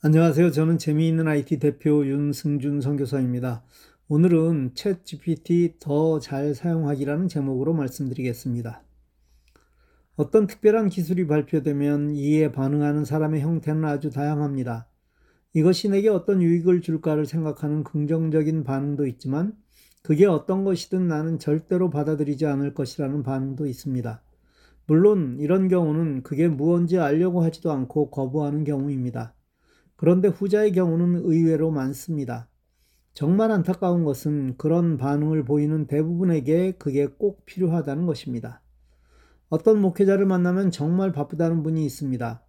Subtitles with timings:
[0.00, 0.52] 안녕하세요.
[0.52, 3.64] 저는 재미있는 IT 대표 윤승준 선교사입니다.
[4.06, 8.84] 오늘은 챗 GPT 더 잘 사용하기라는 제목으로 말씀드리겠습니다.
[10.14, 14.86] 어떤 특별한 기술이 발표되면 이에 반응하는 사람의 형태는 아주 다양합니다.
[15.52, 19.56] 이것이 내게 어떤 유익을 줄까를 생각하는 긍정적인 반응도 있지만
[20.04, 24.22] 그게 어떤 것이든 나는 절대로 받아들이지 않을 것이라는 반응도 있습니다.
[24.86, 29.34] 물론 이런 경우는 그게 무언지 알려고 하지도 않고 거부하는 경우입니다.
[29.98, 32.48] 그런데 후자의 경우는 의외로 많습니다.
[33.14, 38.62] 정말 안타까운 것은 그런 반응을 보이는 대부분에게 그게 꼭 필요하다는 것입니다.
[39.48, 42.44] 어떤 목회자를 만나면 정말 바쁘다는 분이 있습니다.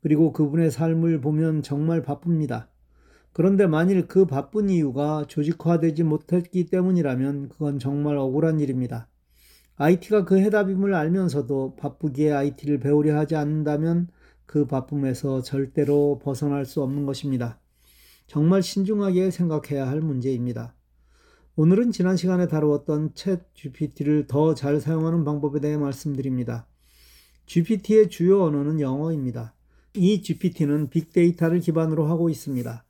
[0.00, 2.68] 그리고 그분의 삶을 보면 정말 바쁩니다.
[3.32, 9.08] 그런데 만일 그 바쁜 이유가 조직화되지 못했기 때문이라면 그건 정말 억울한 일입니다.
[9.74, 14.06] IT가 그 해답임을 알면서도 바쁘기에 IT를 배우려 하지 않는다면
[14.52, 17.58] 그 바쁨에서 절대로 벗어날 수 없는 것입니다.
[18.26, 20.74] 정말 신중하게 생각해야 할 문제입니다.
[21.56, 26.66] 오늘은 지난 시간에 다루었던 챗 GPT를 더 잘 사용하는 방법에 대해 말씀드립니다.
[27.46, 29.54] GPT의 주요 언어는 영어입니다.
[29.94, 32.84] 이 GPT는 빅데이터를 기반으로 하고 있습니다.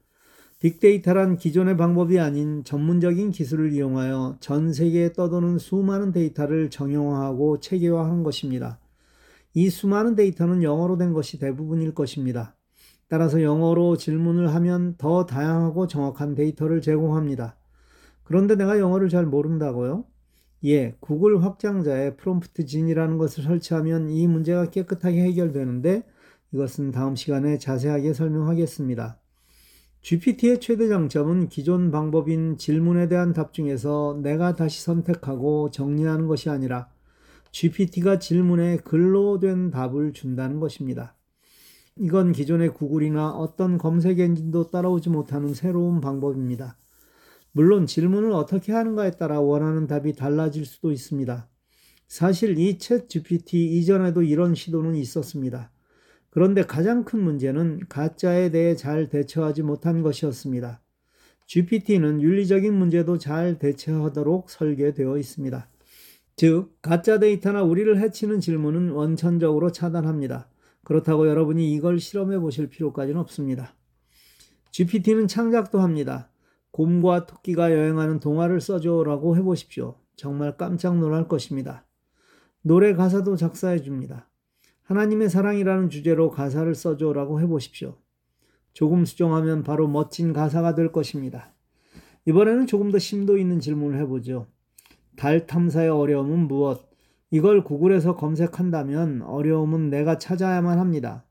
[0.58, 8.80] 빅데이터란 기존의 방법이 아닌 전문적인 기술을 이용하여 전 세계에 떠도는 수많은 데이터를 정형화하고 체계화한 것입니다.
[9.54, 12.56] 이 수많은 데이터는 영어로 된 것이 대부분일 것입니다.
[13.08, 17.56] 따라서 영어로 질문을 하면 더 다양하고 정확한 데이터를 제공합니다.
[18.24, 20.04] 그런데 내가 영어를 잘 모른다고요?
[20.64, 26.04] 예, 구글 확장자에 프롬프트 진이라는 것을 설치하면 이 문제가 깨끗하게 해결되는데
[26.52, 29.18] 이것은 다음 시간에 자세하게 설명하겠습니다.
[30.02, 36.88] GPT의 최대 장점은 기존 방법인 질문에 대한 답 중에서 내가 다시 선택하고 정리하는 것이 아니라
[37.52, 41.14] GPT가 질문에 글로 된 답을 준다는 것입니다.
[41.96, 46.78] 이건 기존의 구글이나 어떤 검색 엔진도 따라오지 못하는 새로운 방법입니다.
[47.52, 51.46] 물론 질문을 어떻게 하는가에 따라 원하는 답이 달라질 수도 있습니다.
[52.08, 55.70] 사실 이 챗 GPT 이전에도 이런 시도는 있었습니다.
[56.30, 60.80] 그런데 가장 큰 문제는 가짜에 대해 잘 대처하지 못한 것이었습니다.
[61.46, 65.68] GPT는 윤리적인 문제도 잘 대처하도록 설계되어 있습니다.
[66.36, 70.48] 즉, 가짜 데이터나 우리를 해치는 질문은 원천적으로 차단합니다.
[70.84, 73.74] 그렇다고 여러분이 이걸 실험해 보실 필요까지는 없습니다.
[74.70, 76.30] GPT는 창작도 합니다.
[76.70, 79.96] 곰과 토끼가 여행하는 동화를 써줘라고 해보십시오.
[80.16, 81.84] 정말 깜짝 놀랄 것입니다.
[82.62, 84.28] 노래 가사도 작사해 줍니다.
[84.84, 87.98] 하나님의 사랑이라는 주제로 가사를 써줘라고 해보십시오.
[88.72, 91.52] 조금 수정하면 바로 멋진 가사가 될 것입니다.
[92.24, 94.46] 이번에는 조금 더 심도 있는 질문을 해보죠.
[95.16, 96.88] 달 탐사의 어려움은 무엇?
[97.30, 101.24] 이걸 구글에서 검색한다면 어려움은 내가 찾아야만 합니다.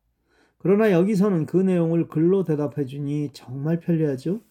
[0.57, 4.41] 그러나 여기서는 그 내용을 글로 대답해 주니 정말 편리하죠?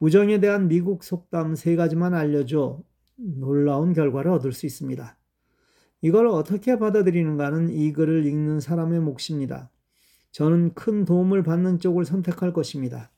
[0.00, 2.80] 우정에 대한 미국 속담 세 가지만 알려줘
[3.16, 5.16] 놀라운 결과를 얻을 수 있습니다.
[6.02, 9.70] 이걸 어떻게 받아들이는가는 이 글을 읽는 사람의 몫입니다.
[10.30, 13.10] 저는 큰 도움을 받는 쪽을 선택할 것입니다.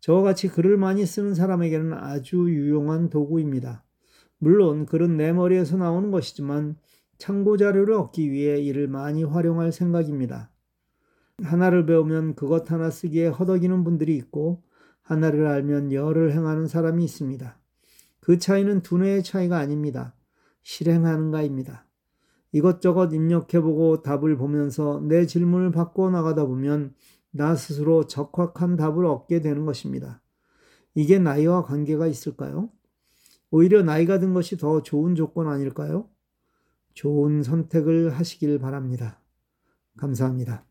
[0.00, 3.84] 저와 같이 글을 많이 쓰는 사람에게는 아주 유용한 도구입니다.
[4.38, 6.76] 물론 글은 내 머리에서 나오는 것이지만
[7.18, 10.50] 참고 자료를 얻기 위해 이를 많이 활용할 생각입니다.
[11.42, 14.62] 하나를 배우면 그것 하나 쓰기에 허덕이는 분들이 있고
[15.02, 17.58] 하나를 알면 열을 행하는 사람이 있습니다.
[18.20, 20.14] 그 차이는 두뇌의 차이가 아닙니다.
[20.62, 21.86] 실행하는가입니다.
[22.52, 26.94] 이것저것 입력해보고 답을 보면서 내 질문을 바꿔 나가다 보면
[27.32, 30.22] 나 스스로 적확한 답을 얻게 되는 것입니다.
[30.94, 32.70] 이게 나이와 관계가 있을까요?
[33.54, 36.10] 오히려 나이가 든 것이 더 좋은 조건 아닐까요?
[36.94, 39.22] 좋은 선택을 하시길 바랍니다.
[39.96, 40.66] 감사합니다.